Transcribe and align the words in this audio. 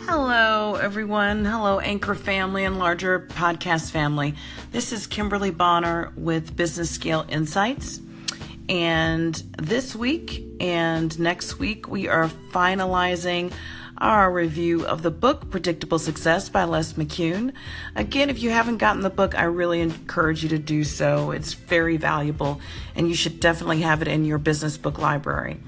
Hello, 0.00 0.74
everyone. 0.76 1.44
Hello, 1.44 1.78
Anchor 1.78 2.14
family 2.14 2.64
and 2.64 2.78
larger 2.78 3.20
podcast 3.20 3.90
family. 3.90 4.34
This 4.72 4.90
is 4.90 5.06
Kimberly 5.06 5.50
Bonner 5.50 6.12
with 6.16 6.56
Business 6.56 6.90
Scale 6.90 7.26
Insights. 7.28 8.00
And 8.68 9.34
this 9.58 9.94
week 9.94 10.44
and 10.60 11.16
next 11.20 11.58
week, 11.58 11.88
we 11.88 12.08
are 12.08 12.28
finalizing 12.52 13.52
our 13.98 14.32
review 14.32 14.84
of 14.86 15.02
the 15.02 15.10
book 15.10 15.50
Predictable 15.50 15.98
Success 15.98 16.48
by 16.48 16.64
Les 16.64 16.94
McKeown. 16.94 17.52
Again, 17.94 18.30
if 18.30 18.42
you 18.42 18.50
haven't 18.50 18.78
gotten 18.78 19.02
the 19.02 19.10
book, 19.10 19.38
I 19.38 19.44
really 19.44 19.80
encourage 19.80 20.42
you 20.42 20.48
to 20.48 20.58
do 20.58 20.84
so. 20.84 21.30
It's 21.30 21.52
very 21.52 21.98
valuable, 21.98 22.60
and 22.96 23.08
you 23.08 23.14
should 23.14 23.40
definitely 23.40 23.82
have 23.82 24.02
it 24.02 24.08
in 24.08 24.24
your 24.24 24.38
business 24.38 24.76
book 24.76 24.98
library. 24.98 25.60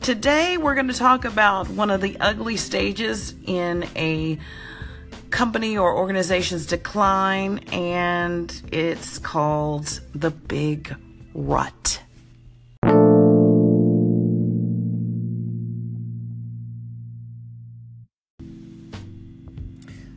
Today, 0.00 0.56
we're 0.56 0.74
going 0.74 0.88
to 0.88 0.94
talk 0.94 1.24
about 1.24 1.68
one 1.68 1.90
of 1.90 2.00
the 2.00 2.16
ugly 2.20 2.56
stages 2.56 3.34
in 3.44 3.84
a 3.96 4.38
company 5.30 5.76
or 5.76 5.96
organization's 5.96 6.64
decline, 6.66 7.58
and 7.72 8.62
it's 8.70 9.18
called 9.18 10.00
the 10.14 10.30
big 10.30 10.94
rut. 11.34 12.00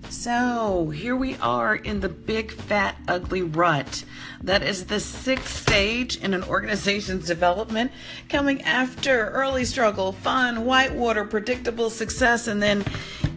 So 0.10 0.90
here 0.90 1.16
we 1.16 1.36
are 1.36 1.76
in 1.76 2.00
the 2.00 2.10
big, 2.10 2.52
fat, 2.52 2.96
ugly 3.08 3.44
rut. 3.44 4.04
That 4.42 4.64
is 4.64 4.88
the 4.88 5.00
sixth 5.00 5.62
stage 5.62 6.18
in 6.18 6.34
an 6.34 6.44
organization's 6.44 7.28
development, 7.28 7.92
coming 8.28 8.64
after 8.64 9.30
early 9.30 9.66
struggle, 9.66 10.12
fun, 10.12 10.66
whitewater, 10.66 11.26
predictable 11.26 11.92
success, 11.92 12.48
and 12.48 12.62
then 12.62 12.84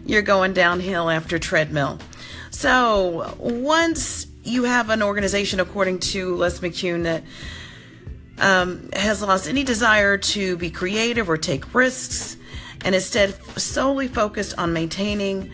you're 0.03 0.23
going 0.23 0.53
downhill 0.53 1.11
after 1.11 1.37
treadmill. 1.37 1.99
So 2.49 3.35
once 3.37 4.25
you 4.43 4.63
have 4.63 4.89
an 4.89 5.03
organization, 5.03 5.59
according 5.59 5.99
to 5.99 6.35
Les 6.35 6.59
McKeown, 6.59 7.03
that 7.03 7.23
um, 8.39 8.89
has 8.93 9.21
lost 9.21 9.47
any 9.47 9.63
desire 9.63 10.17
to 10.17 10.57
be 10.57 10.71
creative 10.71 11.29
or 11.29 11.37
take 11.37 11.75
risks, 11.75 12.35
and 12.83 12.95
instead 12.95 13.35
solely 13.59 14.07
focused 14.07 14.57
on 14.57 14.73
maintaining 14.73 15.51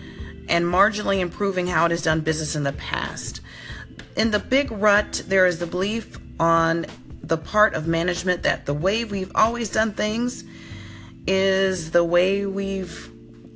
and 0.50 0.66
marginally 0.66 1.20
improving 1.20 1.68
how 1.68 1.86
it 1.86 1.92
has 1.92 2.02
done 2.02 2.22
business 2.22 2.56
in 2.56 2.64
the 2.64 2.74
past. 2.74 3.42
In 4.16 4.32
the 4.32 4.40
big 4.40 4.72
rut, 4.72 5.24
there 5.28 5.46
is 5.46 5.60
the 5.60 5.68
belief 5.68 6.18
on 6.40 6.86
the 7.22 7.38
part 7.38 7.74
of 7.76 7.88
management 7.88 8.44
that 8.44 8.66
the 8.66 8.74
way 8.74 9.06
we've 9.06 9.32
always 9.36 9.70
done 9.70 9.94
things 9.94 10.44
is 11.28 11.92
the 11.92 12.04
way 12.04 12.46
we've 12.46 13.12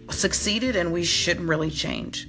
succeeded 0.09 0.75
and 0.75 0.93
we 0.93 1.03
shouldn't 1.03 1.49
really 1.49 1.71
change. 1.71 2.27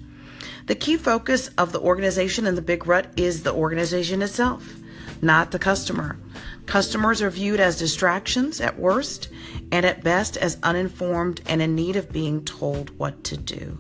The 0.67 0.75
key 0.75 0.97
focus 0.97 1.49
of 1.59 1.73
the 1.73 1.81
organization 1.81 2.47
in 2.47 2.55
the 2.55 2.62
big 2.62 2.87
rut 2.87 3.12
is 3.17 3.43
the 3.43 3.53
organization 3.53 4.23
itself, 4.23 4.75
not 5.21 5.51
the 5.51 5.59
customer. 5.59 6.19
Customers 6.65 7.21
are 7.21 7.28
viewed 7.28 7.61
as 7.61 7.78
distractions 7.78 8.61
at 8.61 8.78
worst, 8.78 9.28
and 9.71 9.84
at 9.84 10.03
best 10.03 10.37
as 10.39 10.56
uninformed 10.62 11.43
and 11.47 11.61
in 11.61 11.75
need 11.75 11.97
of 11.97 12.12
being 12.12 12.45
told 12.45 12.97
what 12.99 13.23
to 13.25 13.37
do. 13.37 13.78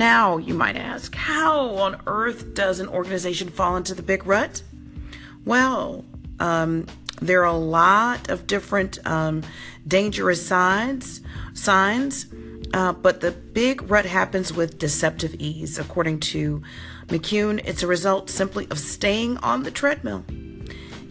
Now, 0.00 0.38
you 0.38 0.54
might 0.54 0.76
ask, 0.76 1.14
how 1.14 1.76
on 1.76 2.00
earth 2.06 2.54
does 2.54 2.80
an 2.80 2.88
organization 2.88 3.50
fall 3.50 3.76
into 3.76 3.94
the 3.94 4.00
big 4.00 4.26
rut? 4.26 4.62
Well, 5.44 6.06
um, 6.38 6.86
there 7.20 7.42
are 7.42 7.44
a 7.44 7.52
lot 7.52 8.30
of 8.30 8.46
different 8.46 8.98
um, 9.06 9.42
dangerous 9.86 10.46
signs, 10.46 11.20
signs, 11.52 12.24
uh, 12.72 12.94
but 12.94 13.20
the 13.20 13.30
big 13.30 13.90
rut 13.90 14.06
happens 14.06 14.54
with 14.54 14.78
deceptive 14.78 15.34
ease. 15.34 15.78
According 15.78 16.20
to 16.20 16.62
McKeown, 17.08 17.60
it's 17.66 17.82
a 17.82 17.86
result 17.86 18.30
simply 18.30 18.66
of 18.70 18.78
staying 18.78 19.36
on 19.36 19.64
the 19.64 19.70
treadmill. 19.70 20.24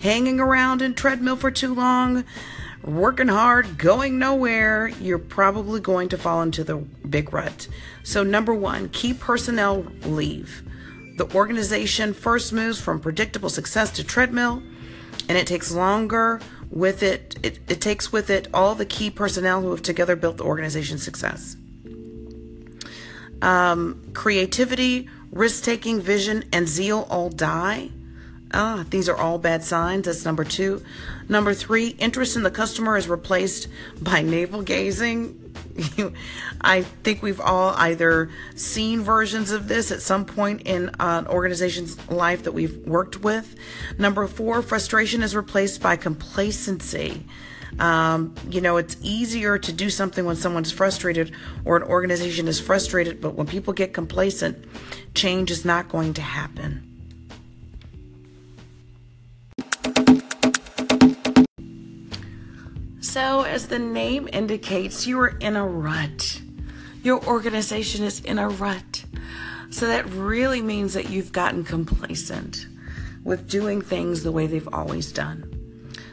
Hanging 0.02 0.40
around 0.40 0.82
in 0.82 0.96
treadmill 0.96 1.36
for 1.36 1.52
too 1.52 1.76
long, 1.76 2.24
working 2.90 3.28
hard, 3.28 3.78
going 3.78 4.20
nowhere, 4.20 4.88
you're 4.88 5.20
probably 5.20 5.80
going 5.80 6.10
to 6.10 6.18
fall 6.18 6.42
into 6.42 6.64
the 6.64 6.78
big 6.78 7.34
rut. 7.34 7.68
So, 8.04 8.24
number 8.24 8.54
one, 8.54 8.90
key 8.90 9.14
personnel 9.14 9.86
leave. 10.04 10.64
The 11.18 11.32
organization 11.36 12.14
first 12.14 12.54
moves 12.54 12.80
from 12.80 13.00
predictable 13.00 13.50
success 13.50 13.92
to 13.92 14.04
treadmill, 14.04 14.64
and 15.28 15.38
it 15.38 15.48
takes 15.48 15.72
longer 15.72 16.40
with 16.70 17.04
it, 17.04 17.38
it, 17.44 17.60
it 17.68 17.82
takes 17.82 18.12
with 18.12 18.30
it 18.30 18.48
all 18.54 18.76
the 18.76 18.86
key 18.86 19.10
personnel 19.10 19.62
who 19.62 19.72
have 19.72 19.82
together 19.82 20.16
built 20.16 20.38
the 20.38 20.44
organization's 20.44 21.04
success. 21.04 21.58
Um, 23.42 24.12
creativity, 24.14 25.10
risk 25.32 25.64
taking, 25.64 26.02
vision, 26.02 26.44
and 26.52 26.68
zeal 26.68 27.08
all 27.10 27.30
die. 27.30 27.90
Ah, 28.52 28.84
these 28.90 29.08
are 29.08 29.16
all 29.16 29.38
bad 29.38 29.64
signs. 29.64 30.06
That's 30.06 30.26
number 30.26 30.44
two. 30.44 30.84
Number 31.28 31.54
three, 31.54 31.90
interest 31.90 32.36
in 32.36 32.42
the 32.42 32.50
customer 32.50 32.98
is 32.98 33.08
replaced 33.08 33.68
by 34.02 34.22
navel 34.22 34.64
gazing. 34.64 35.54
I 36.62 36.82
think 36.82 37.22
we've 37.22 37.40
all 37.40 37.74
either 37.76 38.32
seen 38.56 39.02
versions 39.02 39.52
of 39.52 39.68
this 39.68 39.92
at 39.92 40.02
some 40.02 40.26
point 40.26 40.64
in 40.64 40.90
an 41.00 41.28
organization's 41.28 42.10
life 42.10 42.44
that 42.44 42.54
we've 42.54 42.76
worked 42.88 43.22
with. 43.22 43.56
Number 44.00 44.28
four, 44.28 44.64
frustration 44.64 45.22
is 45.22 45.36
replaced 45.36 45.81
by 45.81 45.96
complacency. 45.96 47.26
Um, 47.78 48.34
you 48.50 48.62
know, 48.62 48.78
it's 48.78 48.98
easier 49.04 49.60
to 49.60 49.72
do 49.72 49.92
something 49.92 50.26
when 50.26 50.36
someone's 50.36 50.72
frustrated 50.72 51.36
or 51.66 51.78
an 51.78 51.84
organization 51.84 52.48
is 52.48 52.60
frustrated, 52.60 53.22
but 53.22 53.36
when 53.36 53.46
people 53.46 53.74
get 53.74 53.94
complacent, 53.94 54.66
change 55.14 55.52
is 55.52 55.64
not 55.64 55.88
going 55.88 56.16
to 56.16 56.22
happen. 56.22 56.89
So, 63.09 63.42
as 63.42 63.70
the 63.70 63.80
name 63.80 64.30
indicates, 64.31 65.08
you 65.08 65.20
are 65.20 65.36
in 65.40 65.56
a 65.56 65.66
rut. 65.66 66.42
Your 67.02 67.25
organization 67.25 68.06
is 68.06 68.20
in 68.20 68.38
a 68.38 68.47
rut. 68.47 69.03
So, 69.72 69.88
that 69.88 70.08
really 70.12 70.62
means 70.62 70.94
that 70.94 71.09
you've 71.09 71.31
gotten 71.31 71.64
complacent 71.64 72.68
with 73.24 73.50
doing 73.50 73.81
things 73.81 74.22
the 74.22 74.31
way 74.31 74.46
they've 74.46 74.72
always 74.72 75.12
done. 75.12 75.44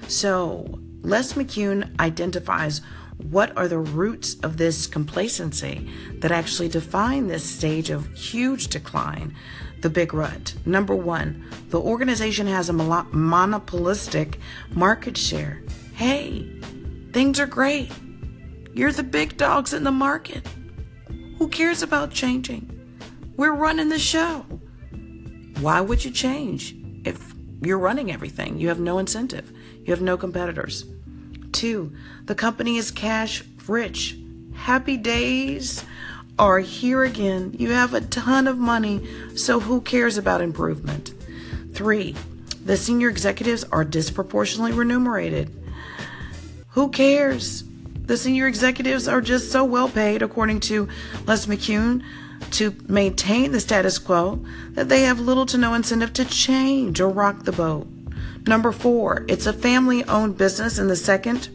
So, 0.09 0.79
Les 1.03 1.35
McKeown 1.35 2.01
identifies 2.01 2.81
what 3.19 3.55
are 3.59 3.69
the 3.69 3.79
roots 3.79 4.37
of 4.37 4.57
this 4.57 4.87
complacency 4.87 5.91
that 6.21 6.33
actually 6.33 6.71
define 6.71 7.27
this 7.27 7.45
stage 7.45 7.91
of 7.91 8.11
huge 8.15 8.69
decline, 8.69 9.37
the 9.83 9.91
big 9.91 10.15
rut. 10.15 10.55
Number 10.65 10.97
one, 10.97 11.45
the 11.69 11.79
organization 11.79 12.47
has 12.47 12.71
a 12.71 12.73
monopolistic 12.73 14.39
market 14.71 15.19
share. 15.19 15.61
Hey, 15.95 16.51
Things 17.17 17.41
are 17.41 17.47
great. 17.47 17.91
You're 18.75 18.93
the 18.93 19.03
big 19.03 19.39
dogs 19.39 19.73
in 19.73 19.85
the 19.85 19.91
market. 19.91 20.47
Who 21.39 21.49
cares 21.49 21.83
about 21.83 22.11
changing? 22.11 22.71
We're 23.39 23.55
running 23.55 23.89
the 23.89 23.99
show. 23.99 24.45
Why 25.61 25.81
would 25.81 26.05
you 26.05 26.11
change 26.11 26.77
if 27.07 27.33
you're 27.63 27.79
running 27.79 28.13
everything? 28.13 28.59
You 28.59 28.69
have 28.69 28.81
no 28.81 28.99
incentive, 28.99 29.51
you 29.83 29.95
have 29.95 30.03
no 30.03 30.19
competitors. 30.19 30.85
Two, 31.53 31.97
the 32.27 32.35
company 32.35 32.77
is 32.77 32.91
cash 32.91 33.43
rich. 33.67 34.19
Happy 34.55 34.99
days 34.99 35.87
are 36.39 36.59
here 36.59 37.03
again. 37.03 37.57
You 37.59 37.71
have 37.71 37.95
a 37.95 38.03
ton 38.03 38.47
of 38.47 38.59
money, 38.59 39.09
so 39.35 39.59
who 39.59 39.81
cares 39.81 40.19
about 40.19 40.43
improvement? 40.43 41.15
Three, 41.73 42.15
the 42.63 42.77
senior 42.77 43.09
executives 43.09 43.65
are 43.73 43.85
disproportionately 43.87 44.73
remunerated. 44.73 45.66
Who 46.77 46.91
cares? 46.91 47.65
The 48.05 48.19
senior 48.19 48.47
executives 48.47 49.09
are 49.09 49.23
just 49.23 49.51
so 49.51 49.65
well 49.65 49.89
paid, 49.89 50.21
according 50.21 50.61
to 50.61 50.87
Les 51.27 51.47
McKeown, 51.47 52.05
to 52.51 52.77
maintain 52.87 53.53
the 53.53 53.61
status 53.61 53.99
quo 53.99 54.45
that 54.73 54.91
they 54.91 55.01
have 55.05 55.19
little 55.19 55.47
to 55.47 55.57
no 55.57 55.73
incentive 55.73 56.13
to 56.13 56.27
change 56.27 57.01
or 57.01 57.09
rock 57.09 57.45
the 57.45 57.53
boat. 57.53 57.87
Number 58.47 58.73
four, 58.73 59.25
it's 59.27 59.47
a 59.47 59.55
family 59.55 60.05
owned 60.05 60.37
business 60.37 60.79
in 60.79 60.89
the 60.89 60.97
second 60.97 61.49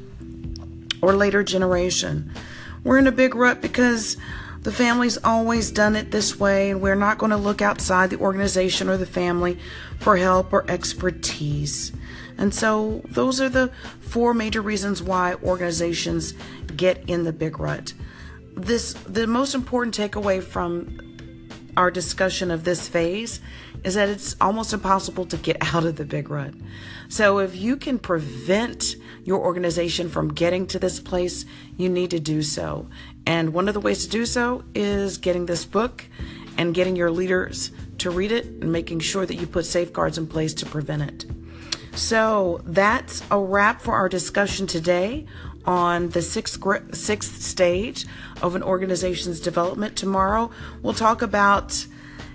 or 1.04 1.14
later 1.14 1.44
generation. 1.44 2.32
We're 2.84 2.98
in 2.98 3.06
a 3.06 3.12
big 3.12 3.36
rut 3.36 3.62
because 3.62 4.18
the 4.62 4.72
family's 4.72 5.20
always 5.24 5.70
done 5.70 5.96
it 5.96 6.10
this 6.10 6.40
way, 6.40 6.72
and 6.72 6.82
we're 6.82 6.96
not 6.96 7.20
going 7.20 7.30
to 7.30 7.38
look 7.38 7.62
outside 7.62 8.10
the 8.10 8.18
organization 8.18 8.90
or 8.90 8.98
the 8.98 9.06
family 9.06 9.60
for 10.00 10.18
help 10.18 10.52
or 10.52 10.66
expertise. 10.68 11.92
And 12.42 12.56
so, 12.56 13.04
those 13.06 13.40
are 13.40 13.50
the 13.50 13.72
four 14.00 14.34
major 14.34 14.64
reasons 14.64 15.04
why 15.04 15.36
organizations 15.44 16.34
get 16.76 17.08
in 17.08 17.24
the 17.24 17.32
big 17.32 17.60
rut. 17.60 17.94
This 18.56 18.94
the 18.94 19.28
most 19.28 19.54
important 19.54 19.96
takeaway 19.96 20.42
from 20.42 20.98
our 21.78 21.92
discussion 21.92 22.50
of 22.50 22.64
this 22.64 22.90
phase 22.90 23.42
is 23.84 23.94
that 23.94 24.10
it's 24.10 24.36
almost 24.42 24.74
impossible 24.74 25.28
to 25.28 25.38
get 25.38 25.58
out 25.76 25.86
of 25.86 25.98
the 25.98 26.04
big 26.04 26.32
rut. 26.32 26.56
So 27.10 27.38
if 27.38 27.56
you 27.56 27.78
can 27.78 28.00
prevent 28.00 28.96
your 29.24 29.40
organization 29.40 30.10
from 30.10 30.34
getting 30.34 30.66
to 30.68 30.80
this 30.80 31.00
place, 31.00 31.46
you 31.78 31.90
need 31.90 32.10
to 32.10 32.20
do 32.20 32.42
so. 32.42 32.88
And 33.28 33.54
one 33.54 33.68
of 33.68 33.76
the 33.76 33.80
ways 33.80 34.04
to 34.06 34.10
do 34.10 34.26
so 34.26 34.64
is 34.74 35.20
getting 35.20 35.46
this 35.46 35.64
book 35.64 36.08
and 36.58 36.74
getting 36.74 36.96
your 36.96 37.12
leaders 37.12 37.70
to 38.00 38.10
read 38.10 38.32
it 38.32 38.46
and 38.46 38.72
making 38.72 39.02
sure 39.02 39.28
that 39.28 39.36
you 39.36 39.46
put 39.46 39.68
safeguards 39.68 40.18
in 40.18 40.26
place 40.26 40.56
to 40.56 40.66
prevent 40.66 41.04
it. 41.04 41.41
So 41.94 42.62
that's 42.66 43.22
a 43.30 43.38
wrap 43.40 43.82
for 43.82 43.94
our 43.94 44.10
discussion 44.10 44.66
today 44.66 45.26
on 45.66 46.10
the 46.10 46.22
sixth 46.22 46.60
sixth 46.96 47.42
stage 47.42 48.06
of 48.42 48.56
an 48.56 48.64
organization's 48.64 49.40
development. 49.40 49.96
Tomorrow 49.96 50.52
we'll 50.82 50.94
talk 50.94 51.22
about 51.22 51.86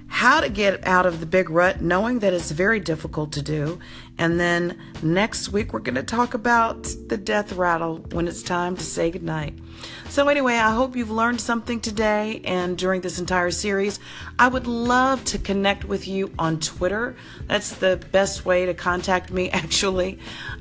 how 0.08 0.40
to 0.40 0.48
get 0.48 0.86
out 0.86 1.04
of 1.04 1.18
the 1.20 1.26
big 1.26 1.50
rut, 1.50 1.80
knowing 1.80 2.20
that 2.20 2.32
it's 2.32 2.52
very 2.52 2.78
difficult 2.78 3.32
to 3.32 3.42
do. 3.42 3.80
And 4.18 4.40
then 4.40 4.78
next 5.02 5.50
week, 5.50 5.72
we're 5.72 5.80
going 5.80 5.96
to 5.96 6.02
talk 6.02 6.34
about 6.34 6.84
the 7.08 7.16
death 7.16 7.52
rattle 7.52 7.98
when 8.12 8.26
it's 8.28 8.42
time 8.42 8.76
to 8.76 8.82
say 8.82 9.10
goodnight. 9.10 9.54
So, 10.08 10.28
anyway, 10.28 10.54
I 10.54 10.72
hope 10.72 10.96
you've 10.96 11.10
learned 11.10 11.40
something 11.40 11.80
today 11.80 12.40
and 12.44 12.78
during 12.78 13.02
this 13.02 13.18
entire 13.18 13.50
series. 13.50 14.00
I 14.38 14.48
would 14.48 14.66
love 14.66 15.22
to 15.24 15.38
connect 15.38 15.84
with 15.84 16.08
you 16.08 16.32
on 16.38 16.60
Twitter. 16.60 17.16
That's 17.46 17.74
the 17.74 18.02
best 18.12 18.46
way 18.46 18.64
to 18.66 18.74
contact 18.74 19.30
me, 19.30 19.50
actually. 19.52 20.18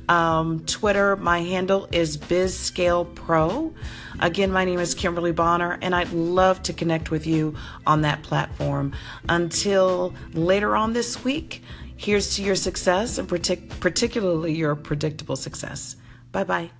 Um, 0.08 0.64
Twitter, 0.66 1.16
my 1.16 1.40
handle 1.40 1.88
is 1.92 2.18
BizScalePro. 2.18 3.72
Again, 4.20 4.50
my 4.50 4.64
name 4.64 4.80
is 4.80 4.94
Kimberly 4.94 5.32
Bonner, 5.32 5.78
and 5.80 5.94
I'd 5.94 6.12
love 6.12 6.62
to 6.64 6.72
connect 6.72 7.10
with 7.10 7.26
you 7.26 7.54
on 7.86 8.02
that 8.02 8.22
platform. 8.22 8.92
Until 9.28 10.14
later 10.34 10.76
on 10.76 10.92
this 10.92 11.24
week, 11.24 11.62
here's 11.96 12.36
to 12.36 12.42
your 12.42 12.54
success 12.54 13.18
and 13.18 13.28
partic- 13.28 13.68
particularly 13.80 14.54
your 14.54 14.74
predictable 14.74 15.36
success. 15.36 15.96
Bye 16.32 16.44
bye. 16.44 16.70